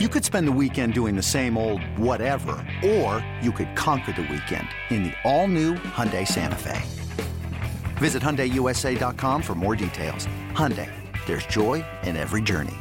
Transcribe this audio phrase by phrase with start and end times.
[0.00, 4.22] You could spend the weekend doing the same old whatever, or you could conquer the
[4.22, 6.82] weekend in the all-new Hyundai Santa Fe.
[7.98, 10.26] Visit HyundaiUSA.com for more details.
[10.50, 10.90] Hyundai,
[11.26, 12.74] there's joy in every journey.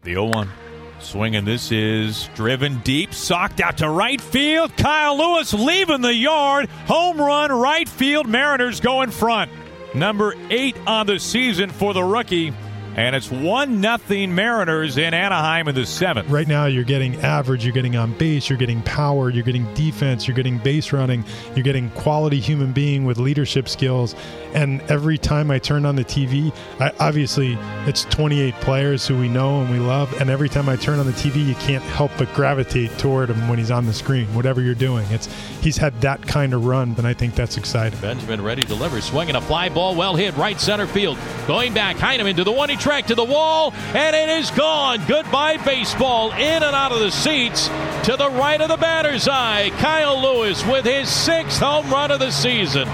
[0.00, 0.48] The 0 1.
[0.98, 1.44] Swinging.
[1.44, 4.74] This is driven deep, socked out to right field.
[4.78, 6.70] Kyle Lewis leaving the yard.
[6.86, 8.26] Home run, right field.
[8.26, 9.50] Mariners go in front.
[9.94, 12.54] Number eight on the season for the rookie.
[12.96, 16.30] And it's 1 nothing Mariners in Anaheim in the seventh.
[16.30, 20.26] Right now, you're getting average, you're getting on base, you're getting power, you're getting defense,
[20.26, 21.22] you're getting base running,
[21.54, 24.14] you're getting quality human being with leadership skills.
[24.54, 29.28] And every time I turn on the TV, I, obviously it's 28 players who we
[29.28, 30.18] know and we love.
[30.18, 33.46] And every time I turn on the TV, you can't help but gravitate toward him
[33.46, 35.06] when he's on the screen, whatever you're doing.
[35.10, 35.28] It's
[35.66, 37.98] He's had that kind of run, and I think that's exciting.
[37.98, 41.18] Benjamin ready to deliver, swinging a fly ball, well hit, right center field.
[41.48, 45.04] Going back, Heineman to the one he track to the wall, and it is gone.
[45.08, 46.30] Goodbye, baseball.
[46.30, 47.66] In and out of the seats
[48.04, 49.70] to the right of the batter's eye.
[49.78, 52.86] Kyle Lewis with his sixth home run of the season.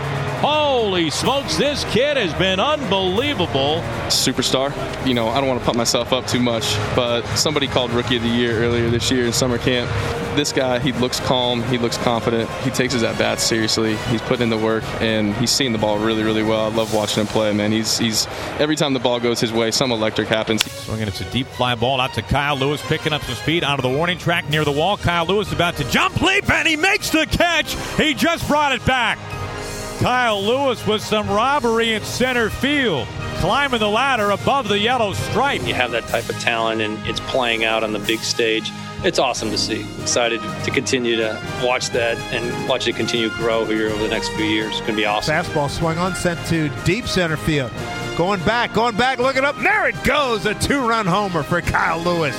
[0.43, 3.81] Holy smokes, this kid has been unbelievable.
[4.09, 4.73] Superstar.
[5.07, 8.17] You know, I don't want to pump myself up too much, but somebody called Rookie
[8.17, 9.89] of the Year earlier this year in summer camp.
[10.35, 14.20] This guy, he looks calm, he looks confident, he takes his at bats seriously, he's
[14.23, 16.73] putting in the work, and he's seeing the ball really, really well.
[16.73, 17.70] I love watching him play, man.
[17.70, 18.27] He's, he's
[18.59, 20.65] every time the ball goes his way, some electric happens.
[20.65, 23.79] Swinging, it's a deep fly ball out to Kyle Lewis, picking up some speed out
[23.79, 24.97] of the warning track near the wall.
[24.97, 27.77] Kyle Lewis about to jump leap, and he makes the catch.
[27.97, 29.19] He just brought it back.
[30.01, 35.67] Kyle Lewis with some robbery in center field, climbing the ladder above the yellow stripe.
[35.67, 38.70] You have that type of talent, and it's playing out on the big stage.
[39.05, 39.83] It's awesome to see.
[40.01, 44.09] Excited to continue to watch that and watch it continue to grow here over the
[44.09, 44.70] next few years.
[44.70, 45.35] It's going to be awesome.
[45.35, 47.73] Fastball swung on, sent to deep center field.
[48.17, 49.57] Going back, going back, looking up.
[49.57, 50.47] There it goes.
[50.47, 52.37] A two run homer for Kyle Lewis.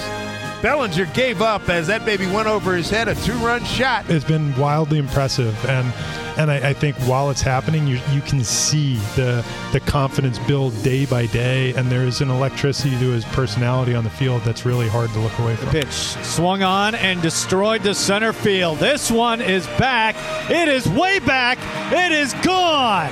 [0.64, 3.10] Bellinger gave up as that baby went over his head.
[3.10, 4.10] A two run shot.
[4.10, 5.54] It's been wildly impressive.
[5.66, 5.94] And
[6.38, 10.82] and I, I, think while it's happening, you you can see the the confidence build
[10.82, 14.88] day by day, and there's an electricity to his personality on the field that's really
[14.88, 15.66] hard to look away from.
[15.66, 18.78] The pitch swung on and destroyed the center field.
[18.80, 20.16] This one is back.
[20.50, 21.58] It is way back.
[21.92, 23.12] It is gone.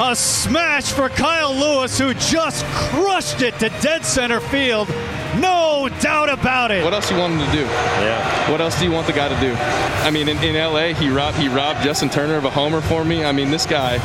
[0.00, 4.88] A smash for Kyle Lewis, who just crushed it to dead center field.
[5.40, 6.84] No doubt about it.
[6.84, 7.62] What else do you want him to do?
[7.62, 8.50] Yeah.
[8.50, 9.54] What else do you want the guy to do?
[10.04, 13.04] I mean, in, in LA, he robbed he robbed Justin Turner of a homer for
[13.04, 13.24] me.
[13.24, 13.96] I mean, this guy,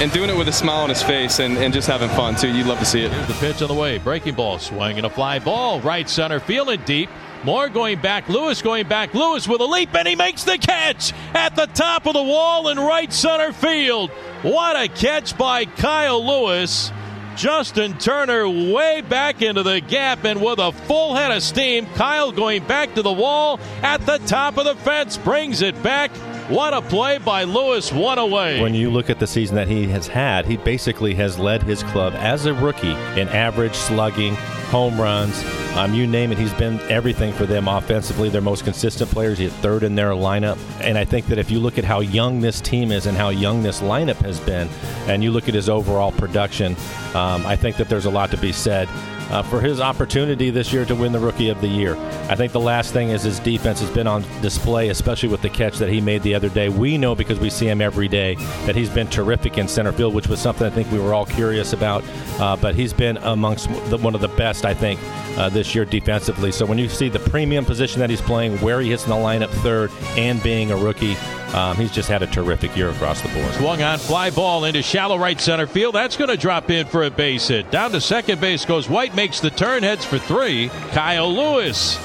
[0.00, 2.48] and doing it with a smile on his face and, and just having fun too.
[2.48, 3.12] You'd love to see it.
[3.12, 3.98] Here's the pitch on the way.
[3.98, 7.10] Breaking ball, swinging a fly ball, right center, feeling deep.
[7.44, 11.12] Moore going back, Lewis going back, Lewis with a leap, and he makes the catch
[11.34, 14.10] at the top of the wall in right center field.
[14.42, 16.90] What a catch by Kyle Lewis.
[17.38, 21.86] Justin Turner way back into the gap and with a full head of steam.
[21.94, 26.10] Kyle going back to the wall at the top of the fence brings it back.
[26.48, 28.62] What a play by Lewis, one away.
[28.62, 31.82] When you look at the season that he has had, he basically has led his
[31.82, 34.34] club as a rookie in average slugging,
[34.70, 35.44] home runs,
[35.76, 36.38] um, you name it.
[36.38, 38.30] He's been everything for them offensively.
[38.30, 39.38] Their most consistent players.
[39.38, 40.58] He's third in their lineup.
[40.80, 43.28] And I think that if you look at how young this team is and how
[43.28, 44.68] young this lineup has been,
[45.06, 46.74] and you look at his overall production,
[47.14, 48.88] um, I think that there's a lot to be said
[49.30, 51.96] uh, for his opportunity this year to win the Rookie of the Year.
[52.28, 55.50] I think the last thing is his defense has been on display, especially with the
[55.50, 56.68] catch that he made the other day.
[56.68, 58.34] We know because we see him every day
[58.66, 61.26] that he's been terrific in center field, which was something I think we were all
[61.26, 62.04] curious about.
[62.38, 65.00] Uh, but he's been amongst the, one of the best, I think,
[65.36, 66.52] uh, this year defensively.
[66.52, 69.16] So when you see the premium position that he's playing, where he hits in the
[69.16, 71.16] lineup third, and being a rookie,
[71.54, 73.52] um, he's just had a terrific year across the board.
[73.54, 75.94] Swung on fly ball into shallow right center field.
[75.94, 77.70] That's going to drop in for a base hit.
[77.70, 80.68] Down to second base goes White, makes the turn, heads for three.
[80.90, 81.98] Kyle Lewis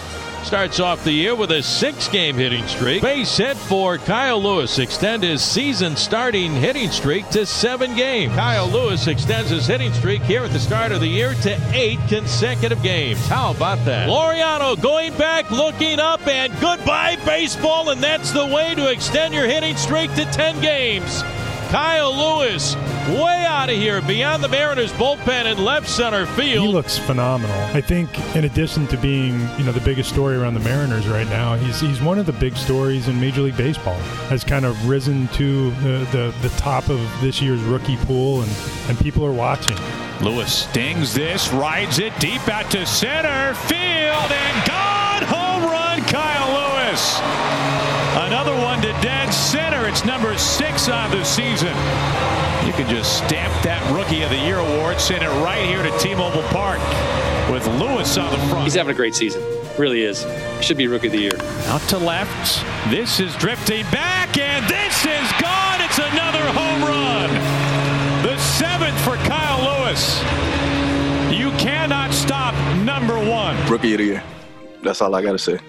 [0.43, 3.01] starts off the year with a six game hitting streak.
[3.01, 4.77] Base hit for Kyle Lewis.
[4.79, 8.33] Extend his season starting hitting streak to seven games.
[8.35, 11.99] Kyle Lewis extends his hitting streak here at the start of the year to eight
[12.07, 13.25] consecutive games.
[13.27, 14.09] How about that?
[14.09, 17.89] Laureano going back, looking up, and goodbye, baseball.
[17.89, 21.23] And that's the way to extend your hitting streak to 10 games.
[21.73, 22.75] Kyle Lewis
[23.19, 26.67] way out of here beyond the Mariners bullpen in left center field.
[26.67, 27.59] He looks phenomenal.
[27.75, 31.27] I think in addition to being, you know, the biggest story around the Mariners right
[31.29, 33.97] now, he's he's one of the big stories in Major League Baseball.
[34.29, 38.51] Has kind of risen to the, the, the top of this year's rookie pool and,
[38.87, 39.75] and people are watching.
[40.21, 46.53] Lewis stings this, rides it deep out to center field and gone home run Kyle
[46.53, 46.72] Lewis.
[46.93, 49.87] Another one to dead center.
[49.87, 51.75] It's number six on the season.
[52.67, 55.97] You can just stamp that Rookie of the Year award, send it right here to
[55.97, 56.79] T-Mobile Park
[57.51, 58.63] with Lewis on the front.
[58.63, 59.41] He's having a great season.
[59.77, 60.23] Really is.
[60.61, 61.37] Should be rookie of the year.
[61.65, 62.63] Out to left.
[62.91, 65.81] This is drifting back, and this is gone.
[65.81, 67.29] It's another home run.
[68.21, 70.21] The seventh for Kyle Lewis.
[71.35, 73.57] You cannot stop number one.
[73.67, 74.23] Rookie of the year.
[74.83, 75.59] That's all I got to say.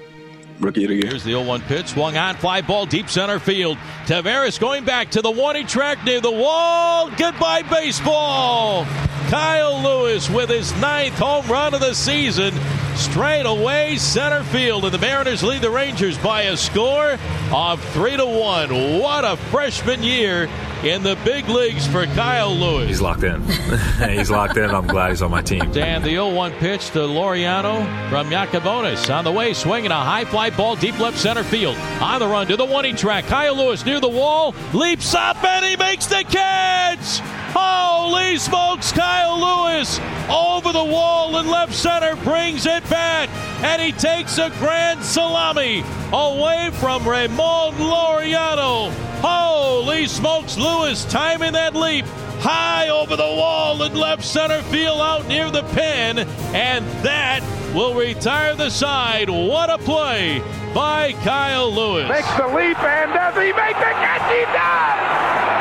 [0.60, 1.06] Rookie of the year.
[1.06, 1.88] Here's the 0 1 pitch.
[1.88, 3.78] Swung on, fly ball, deep center field.
[4.06, 7.10] Taveras going back to the warning track near the wall.
[7.10, 8.84] Goodbye, baseball.
[9.28, 12.54] Kyle Lewis with his ninth home run of the season.
[12.96, 17.18] Straight away center field, and the Mariners lead the Rangers by a score
[17.52, 19.00] of three to one.
[19.00, 20.48] What a freshman year
[20.84, 22.88] in the big leagues for Kyle Lewis.
[22.88, 23.42] He's locked in.
[24.08, 24.70] he's locked in.
[24.70, 25.62] I'm glad he's on my team.
[25.62, 30.50] And the 0-1 pitch to Laureano from Yacabonis on the way, swinging a high fly
[30.50, 31.76] ball deep left center field.
[32.00, 33.24] On the run to the one track.
[33.24, 37.43] Kyle Lewis near the wall, leaps up and he makes the catch.
[37.54, 43.28] Holy smokes, Kyle Lewis over the wall in left center brings it back,
[43.62, 48.90] and he takes a grand salami away from Ramon Laureano.
[49.20, 52.04] Holy smokes, Lewis timing that leap
[52.40, 56.18] high over the wall in left center field out near the pin,
[56.54, 57.40] and that
[57.74, 59.30] will retire the side.
[59.30, 60.42] What a play
[60.74, 62.08] by Kyle Lewis.
[62.08, 64.28] Makes the leap, and does he make the catch?
[64.28, 65.00] He does!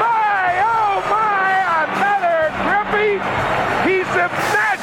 [0.04, 1.56] My, oh my,
[1.88, 3.16] another Griffey
[3.88, 4.30] piece of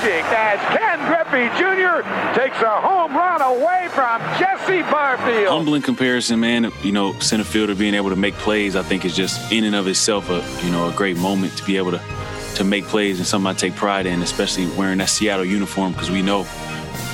[0.01, 2.03] magic as Ken Griffey Jr.
[2.39, 5.49] takes a home run away from Jesse Barfield.
[5.49, 6.73] Humbling comparison, man.
[6.83, 9.75] You know, center fielder being able to make plays, I think is just in and
[9.75, 12.01] of itself a you know a great moment to be able to
[12.57, 16.11] to make plays and something I take pride in, especially wearing that Seattle uniform because
[16.11, 16.47] we know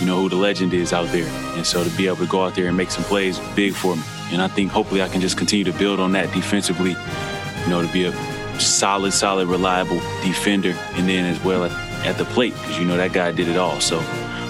[0.00, 2.44] you know who the legend is out there, and so to be able to go
[2.44, 4.03] out there and make some plays, big for me.
[4.32, 6.91] And I think hopefully I can just continue to build on that defensively.
[6.91, 11.65] You know, to be a solid, solid, reliable defender, and then as well
[12.04, 13.81] at, the plate because you know that guy did it all.
[13.81, 14.00] So,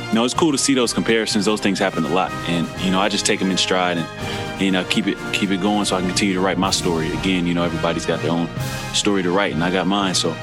[0.08, 1.44] you know, it's cool to see those comparisons.
[1.44, 4.60] Those things happen a lot, and you know, I just take them in stride and
[4.60, 7.12] you know keep it keep it going so I can continue to write my story.
[7.12, 8.48] Again, you know, everybody's got their own
[8.94, 10.14] story to write, and I got mine.
[10.14, 10.36] So,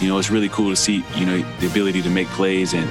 [0.00, 2.88] you know, it's really cool to see you know the ability to make plays and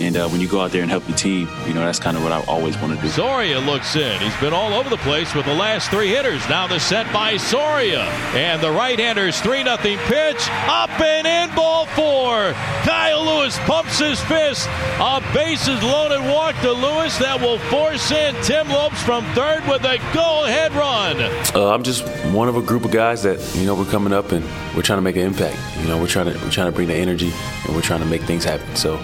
[0.00, 2.16] and uh, when you go out there and help your team, you know, that's kind
[2.16, 3.08] of what I always want to do.
[3.08, 4.20] Soria looks in.
[4.20, 6.46] He's been all over the place with the last three hitters.
[6.48, 8.02] Now the set by Soria.
[8.34, 10.48] And the right-hander's 3-0 pitch.
[10.68, 12.52] Up and in, ball four.
[12.82, 14.66] Kyle Lewis pumps his fist.
[14.98, 19.84] A bases loaded walk to Lewis that will force in Tim Lopes from third with
[19.84, 21.20] a go-ahead run.
[21.54, 24.32] Uh, I'm just one of a group of guys that, you know, we're coming up
[24.32, 24.44] and
[24.74, 25.58] we're trying to make an impact.
[25.80, 27.30] You know, we're trying to, we're trying to bring the energy
[27.66, 28.74] and we're trying to make things happen.
[28.76, 28.96] So,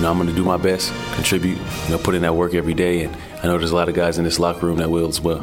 [0.00, 2.54] you know, I'm going to do my best, contribute, you know, put in that work
[2.54, 3.02] every day.
[3.02, 5.20] And I know there's a lot of guys in this locker room that will as
[5.20, 5.40] well.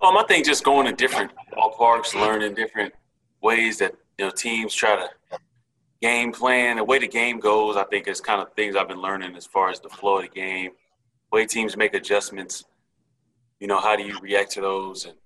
[0.00, 2.94] Um, I think just going to different ballparks, learning different
[3.42, 5.38] ways that you know teams try to
[6.00, 6.76] game plan.
[6.76, 9.44] The way the game goes, I think is kind of things I've been learning as
[9.44, 10.70] far as the flow of the game,
[11.32, 12.64] way teams make adjustments.
[13.58, 15.16] You know, how do you react to those, and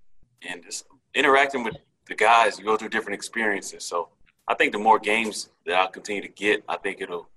[0.49, 1.77] and just interacting with
[2.07, 2.59] the guys.
[2.59, 4.09] You go through different experiences, so
[4.49, 7.29] I think the more games that I'll continue to get, I think it'll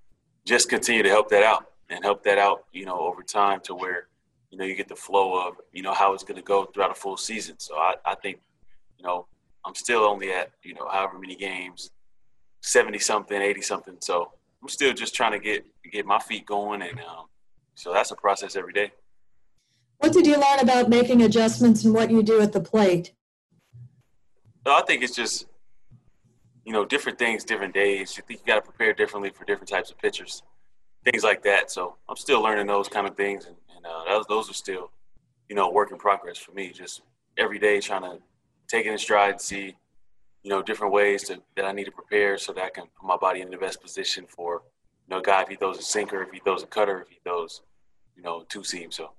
[0.44, 2.64] just continue to help that out and help that out.
[2.72, 4.08] You know, over time to where
[4.50, 6.90] you know, you get the flow of, you know, how it's going to go throughout
[6.90, 7.56] a full season.
[7.58, 8.38] So I, I think,
[8.98, 9.26] you know,
[9.64, 11.90] I'm still only at, you know, however many games,
[12.62, 13.96] 70 something, 80 something.
[14.00, 14.32] So
[14.62, 16.82] I'm still just trying to get, get my feet going.
[16.82, 17.26] And um,
[17.74, 18.92] so that's a process every day.
[19.98, 23.12] What did you learn about making adjustments and what you do at the plate?
[24.66, 25.46] So I think it's just,
[26.66, 28.16] you know, different things, different days.
[28.16, 30.42] You think you got to prepare differently for different types of pitchers,
[31.04, 31.70] things like that.
[31.70, 33.46] So I'm still learning those kind of things.
[33.46, 33.56] And,
[33.86, 34.90] uh, those, those are still,
[35.48, 36.72] you know, work in progress for me.
[36.72, 37.02] Just
[37.38, 38.18] every day trying to
[38.66, 39.76] take it in stride, see,
[40.42, 43.06] you know, different ways to, that I need to prepare so that I can put
[43.06, 44.62] my body in the best position for,
[45.08, 47.18] you know, guy if he throws a sinker, if he throws a cutter, if he
[47.22, 47.62] throws,
[48.16, 48.90] you know, two seam.
[48.90, 49.12] So.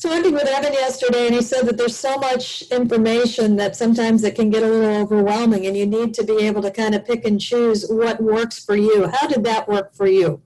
[0.00, 4.34] Talking with Evan yesterday, and he said that there's so much information that sometimes it
[4.34, 7.24] can get a little overwhelming, and you need to be able to kind of pick
[7.24, 9.06] and choose what works for you.
[9.06, 10.42] How did that work for you?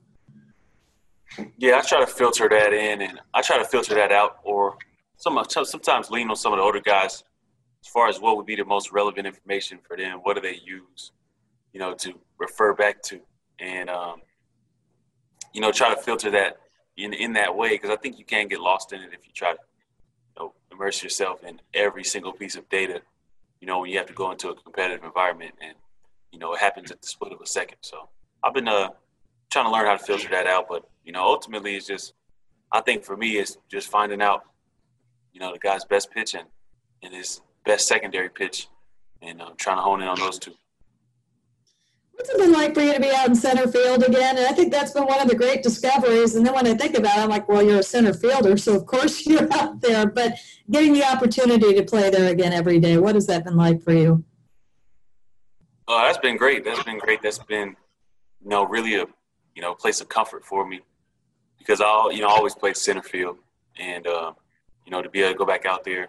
[1.56, 4.76] Yeah, I try to filter that in, and I try to filter that out, or
[5.16, 7.24] some sometimes lean on some of the older guys
[7.82, 10.18] as far as what would be the most relevant information for them.
[10.22, 11.12] What do they use,
[11.72, 13.20] you know, to refer back to,
[13.60, 14.20] and um,
[15.54, 16.58] you know, try to filter that
[16.96, 19.32] in in that way because I think you can get lost in it if you
[19.34, 19.58] try to,
[20.36, 23.02] you know, immerse yourself in every single piece of data.
[23.60, 25.74] You know, when you have to go into a competitive environment, and
[26.32, 27.78] you know, it happens at the split of a second.
[27.80, 28.08] So
[28.42, 28.90] I've been uh
[29.50, 32.14] trying to learn how to filter that out, but you know, ultimately it's just
[32.72, 34.44] I think for me it's just finding out,
[35.32, 36.48] you know, the guy's best pitch and,
[37.02, 38.68] and his best secondary pitch
[39.22, 40.54] and um, trying to hone in on those two.
[42.16, 44.38] What's it been like for you to be out in center field again?
[44.38, 46.34] And I think that's been one of the great discoveries.
[46.34, 48.74] And then when I think about it, I'm like, well, you're a center fielder, so
[48.74, 50.06] of course you're out there.
[50.06, 50.38] But
[50.70, 53.92] getting the opportunity to play there again every day, what has that been like for
[53.92, 54.24] you?
[55.86, 56.64] Uh, that's been great.
[56.64, 57.22] That's been great.
[57.22, 57.76] That's been,
[58.42, 59.06] you know, really a,
[59.54, 60.80] you know, place of comfort for me
[61.58, 63.38] because I, you know, always played center field,
[63.78, 64.32] and uh,
[64.84, 66.08] you know, to be able to go back out there,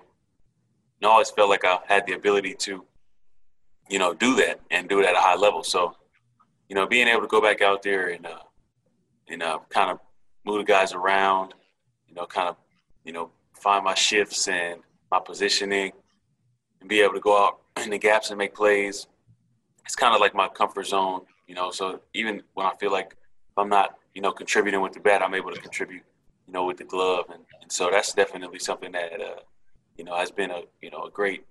[1.02, 2.84] know, I always felt like I had the ability to,
[3.90, 5.64] you know, do that and do it at a high level.
[5.64, 5.96] So,
[6.70, 8.40] you know, being able to go back out there and, uh,
[9.30, 10.00] and uh, kind of
[10.46, 11.54] move the guys around,
[12.08, 12.56] you know, kind of,
[13.04, 15.92] you know, find my shifts and my positioning,
[16.82, 19.08] and be able to go out in the gaps and make plays.
[19.86, 21.72] It's kind of like my comfort zone, you know.
[21.72, 25.22] So even when I feel like if I'm not, you know, contributing with the bat,
[25.22, 26.04] I'm able to contribute,
[26.46, 29.40] you know, with the glove, and, and so that's definitely something that, uh,
[29.98, 31.46] you know, has been a, you know, a great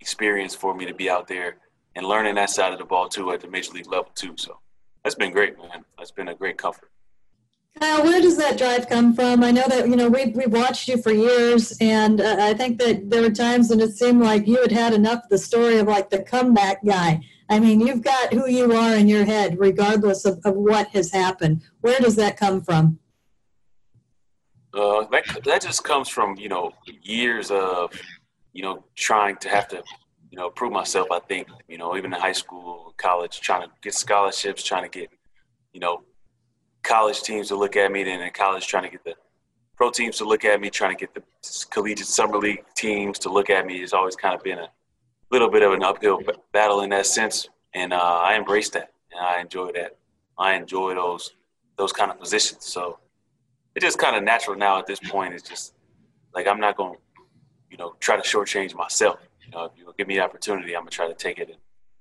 [0.00, 1.56] experience for me to be out there
[1.96, 4.34] and learning that side of the ball too at the major league level too.
[4.36, 4.58] So
[5.02, 5.84] that's been great, man.
[5.98, 6.90] That's been a great comfort.
[7.80, 9.42] Kyle, where does that drive come from?
[9.42, 12.78] I know that you know we we watched you for years, and uh, I think
[12.78, 15.78] that there were times when it seemed like you had had enough of the story
[15.78, 17.20] of like the comeback guy.
[17.48, 21.12] I mean, you've got who you are in your head, regardless of, of what has
[21.12, 21.62] happened.
[21.80, 22.98] Where does that come from?
[24.74, 26.72] Uh, that that just comes from you know
[27.02, 27.92] years of
[28.52, 29.82] you know trying to have to
[30.30, 31.08] you know prove myself.
[31.10, 34.98] I think you know even in high school, college, trying to get scholarships, trying to
[34.98, 35.10] get
[35.72, 36.02] you know
[36.82, 39.14] college teams to look at me, then in college trying to get the
[39.76, 41.22] pro teams to look at me, trying to get the
[41.70, 44.68] collegiate summer league teams to look at me has always kind of been a
[45.30, 46.20] little bit of an uphill
[46.52, 49.96] battle in that sense, and uh, I embrace that and I enjoy that.
[50.38, 51.32] I enjoy those
[51.76, 52.64] those kind of positions.
[52.64, 52.98] So
[53.74, 55.34] it's just kind of natural now at this point.
[55.34, 55.74] It's just
[56.34, 57.00] like I'm not going to,
[57.70, 59.18] you know, try to shortchange myself.
[59.46, 61.58] You know, if you give me the opportunity, I'm gonna try to take it and,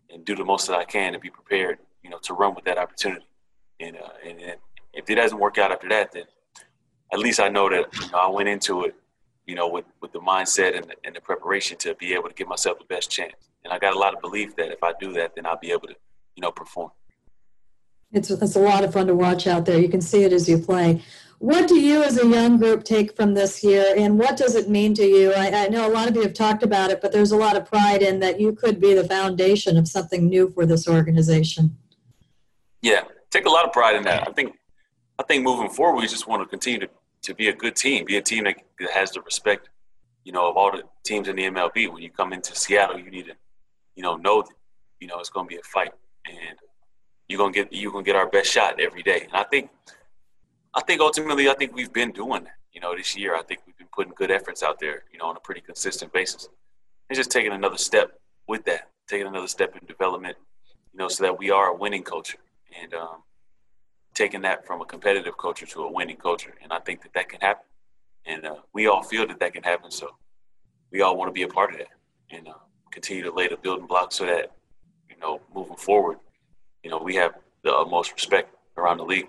[0.09, 1.79] and do the most that I can to be prepared.
[2.03, 3.25] You know, to run with that opportunity.
[3.79, 4.57] And, uh, and, and
[4.93, 6.25] if it doesn't work out after that, then
[7.11, 8.95] at least I know that you know, I went into it
[9.45, 12.33] you know, with, with the mindset and the, and the preparation to be able to
[12.33, 13.33] give myself the best chance.
[13.63, 15.71] And I got a lot of belief that if I do that, then I'll be
[15.71, 15.95] able to,
[16.35, 16.91] you know, perform.
[18.11, 19.79] It's, it's a lot of fun to watch out there.
[19.79, 21.01] You can see it as you play.
[21.39, 24.69] What do you as a young group take from this year and what does it
[24.69, 25.33] mean to you?
[25.33, 27.57] I, I know a lot of you have talked about it, but there's a lot
[27.57, 31.77] of pride in that you could be the foundation of something new for this organization.
[32.81, 34.27] Yeah, take a lot of pride in that.
[34.27, 34.55] I think
[35.17, 36.89] I think moving forward, we just want to continue to
[37.23, 38.55] to be a good team, be a team that
[38.93, 39.69] has the respect,
[40.23, 41.91] you know, of all the teams in the MLB.
[41.91, 43.33] When you come into Seattle, you need to,
[43.95, 44.53] you know, know that,
[44.99, 45.91] you know, it's going to be a fight,
[46.25, 46.57] and
[47.27, 49.21] you're gonna get you're gonna get our best shot every day.
[49.23, 49.69] And I think,
[50.75, 52.57] I think ultimately, I think we've been doing that.
[52.73, 55.25] You know, this year, I think we've been putting good efforts out there, you know,
[55.25, 56.49] on a pretty consistent basis.
[57.09, 60.35] And just taking another step with that, taking another step in development,
[60.91, 62.39] you know, so that we are a winning culture.
[62.81, 63.23] And um,
[64.13, 66.55] taking that from a competitive culture to a winning culture.
[66.61, 67.65] And I think that that can happen.
[68.25, 69.91] And uh, we all feel that that can happen.
[69.91, 70.09] So
[70.91, 71.89] we all want to be a part of that
[72.31, 72.53] and uh,
[72.91, 74.51] continue to lay the building blocks so that,
[75.09, 76.17] you know, moving forward,
[76.83, 79.27] you know, we have the utmost respect around the league.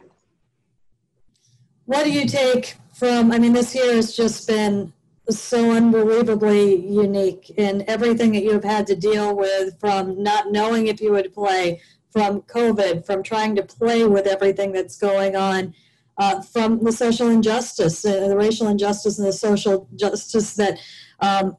[1.87, 4.93] What do you take from, I mean, this year has just been
[5.31, 11.01] so unbelievably unique in everything that you've had to deal with from not knowing if
[11.01, 15.75] you would play from COVID, from trying to play with everything that's going on,
[16.19, 20.81] uh, from the social injustice, uh, the racial injustice, and the social justice that
[21.21, 21.57] um,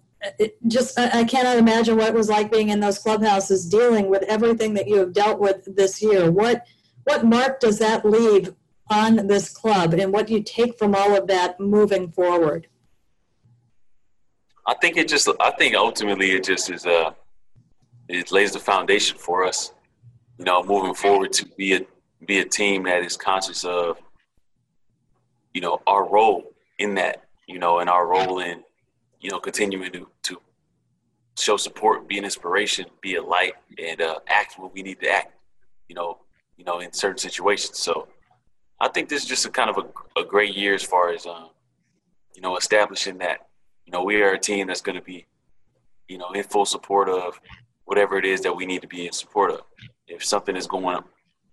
[0.67, 4.23] just I, I cannot imagine what it was like being in those clubhouses dealing with
[4.23, 6.31] everything that you have dealt with this year.
[6.31, 6.65] What
[7.03, 8.53] what mark does that leave
[8.89, 12.67] on this club, and what do you take from all of that moving forward?
[14.65, 17.11] I think it just I think ultimately it just is uh
[18.09, 19.71] it lays the foundation for us
[20.37, 21.81] you know, moving forward to be a
[22.25, 23.97] be a team that is conscious of,
[25.53, 26.43] you know, our role
[26.79, 28.63] in that, you know, and our role in,
[29.19, 30.41] you know, continuing to to
[31.37, 33.53] show support, be an inspiration, be a light,
[33.83, 35.33] and uh, act when we need to act,
[35.87, 36.19] you know,
[36.57, 37.77] you know, in certain situations.
[37.77, 38.07] So,
[38.79, 41.25] I think this is just a kind of a, a great year as far as,
[41.25, 41.49] um,
[42.35, 43.47] you know, establishing that,
[43.85, 45.25] you know, we are a team that's going to be,
[46.07, 47.39] you know, in full support of
[47.85, 49.61] whatever it is that we need to be in support of
[50.07, 50.99] if something is going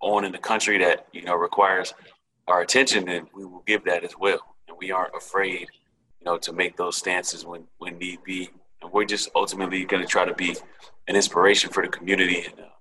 [0.00, 1.94] on in the country that you know requires
[2.46, 4.54] our attention, then we will give that as well.
[4.68, 5.68] And we aren't afraid,
[6.20, 8.50] you know, to make those stances when when need be.
[8.82, 10.56] And we're just ultimately going to try to be
[11.08, 12.44] an inspiration for the community.
[12.46, 12.74] And, uh,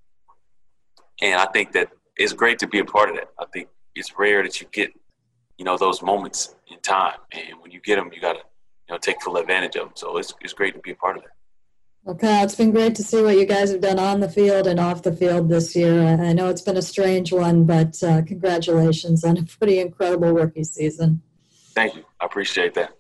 [1.22, 3.30] and I think that it's great to be a part of that.
[3.40, 4.92] I think it's rare that you get,
[5.58, 7.18] you know, those moments in time.
[7.32, 8.40] And when you get them, you got to,
[8.88, 9.94] you know, take full advantage of them.
[9.96, 11.32] So it's, it's great to be a part of that.
[12.06, 14.78] Okay, it's been great to see what you guys have done on the field and
[14.78, 16.04] off the field this year.
[16.04, 20.66] I know it's been a strange one, but uh, congratulations on a pretty incredible rookie
[20.66, 21.22] season.
[21.74, 22.04] Thank you.
[22.20, 22.98] I appreciate that.